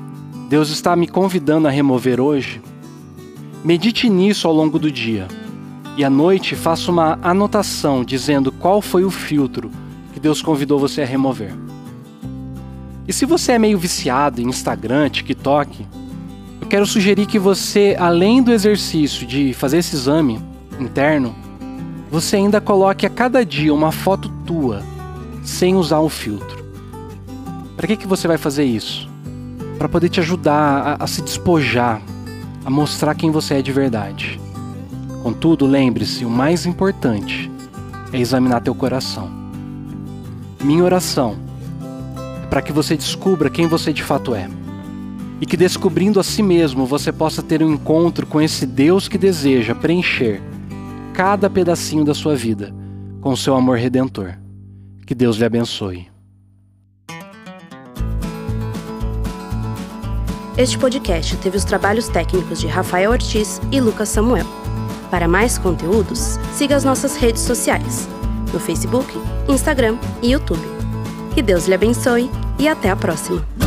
Deus 0.49 0.71
está 0.71 0.97
me 0.97 1.07
convidando 1.07 1.69
a 1.69 1.71
remover 1.71 2.21
hoje? 2.21 2.61
Medite 3.65 4.11
nisso 4.11 4.49
ao 4.49 4.55
longo 4.55 4.79
do 4.81 4.91
dia 4.91 5.29
e 5.97 6.05
à 6.05 6.11
noite 6.11 6.57
faça 6.57 6.91
uma 6.91 7.17
anotação 7.23 8.05
dizendo 8.05 8.51
qual 8.51 8.83
foi 8.83 9.05
o 9.05 9.11
filtro 9.11 9.71
que 10.13 10.19
Deus 10.19 10.43
convidou 10.43 10.81
você 10.81 11.03
a 11.03 11.07
remover. 11.07 11.68
E 13.09 13.13
se 13.13 13.25
você 13.25 13.53
é 13.53 13.59
meio 13.59 13.79
viciado 13.79 14.41
em 14.41 14.49
Instagram, 14.49 15.09
TikTok, 15.09 15.87
eu 16.61 16.69
quero 16.69 16.87
sugerir 16.87 17.27
que 17.27 17.39
você, 17.39 17.97
além 17.99 18.43
do 18.43 18.53
exercício 18.53 19.27
de 19.27 19.55
fazer 19.55 19.79
esse 19.79 19.97
exame 19.97 20.39
interno, 20.79 21.35
você 22.11 22.37
ainda 22.37 22.61
coloque 22.61 23.07
a 23.07 23.11
cada 23.11 23.45
dia 23.45 23.73
uma 23.73 23.91
foto 23.91 24.29
tua, 24.47 24.83
sem 25.43 25.75
usar 25.75 26.01
o 26.01 26.09
filtro. 26.09 26.65
Para 27.77 27.87
que, 27.87 27.97
que 27.97 28.07
você 28.07 28.29
vai 28.29 28.37
fazer 28.37 28.65
isso? 28.65 29.09
para 29.79 29.89
poder 29.89 30.09
te 30.09 30.19
ajudar 30.19 30.99
a, 30.99 31.05
a 31.05 31.07
se 31.07 31.23
despojar, 31.23 32.03
a 32.65 32.69
mostrar 32.69 33.15
quem 33.15 33.31
você 33.31 33.55
é 33.55 33.63
de 33.63 33.71
verdade. 33.71 34.41
Contudo, 35.23 35.67
lembre-se, 35.67 36.25
o 36.25 36.31
mais 36.31 36.67
importante 36.67 37.51
é 38.13 38.19
examinar 38.19 38.61
teu 38.61 38.75
coração. 38.75 39.31
Minha 40.63 40.83
oração 40.83 41.37
para 42.49 42.63
que 42.63 42.73
você 42.73 42.97
descubra 42.97 43.51
quem 43.51 43.67
você 43.67 43.93
de 43.93 44.03
fato 44.03 44.35
é. 44.35 44.49
E 45.41 45.47
que 45.47 45.57
descobrindo 45.57 46.19
a 46.19 46.25
si 46.25 46.43
mesmo 46.43 46.85
você 46.87 47.13
possa 47.13 47.43
ter 47.43 47.63
um 47.63 47.73
encontro 47.73 48.27
com 48.27 48.41
esse 48.41 48.67
Deus 48.67 49.09
que 49.09 49.19
deseja 49.19 49.75
preencher 49.75 50.43
cada 51.15 51.49
pedacinho 51.51 52.05
da 52.05 52.15
sua 52.15 52.35
vida 52.35 52.75
com 53.21 53.35
seu 53.37 53.55
amor 53.55 53.79
redentor. 53.79 54.35
Que 55.07 55.15
Deus 55.15 55.37
lhe 55.37 55.45
abençoe. 55.45 56.09
Este 60.57 60.77
podcast 60.77 61.37
teve 61.37 61.57
os 61.57 61.65
trabalhos 61.65 62.09
técnicos 62.09 62.61
de 62.61 62.67
Rafael 62.67 63.13
Ortiz 63.13 63.61
e 63.71 63.81
Lucas 63.81 64.09
Samuel. 64.09 64.47
Para 65.09 65.29
mais 65.29 65.57
conteúdos, 65.57 66.37
siga 66.53 66.77
as 66.77 66.85
nossas 66.85 67.17
redes 67.17 67.43
sociais, 67.43 68.09
no 68.53 68.59
Facebook, 68.59 69.09
Instagram 69.49 69.97
e 70.21 70.33
YouTube. 70.33 70.78
Que 71.39 71.43
Deus 71.43 71.69
lhe 71.69 71.75
abençoe 71.75 72.29
e 72.59 72.67
até 72.67 72.91
a 72.91 72.97
próxima! 72.97 73.58